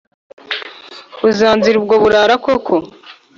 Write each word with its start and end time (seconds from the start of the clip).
Uzanziza 1.27 1.75
ubwo 1.81 1.95
burara 2.03 2.33
koko 2.43 2.75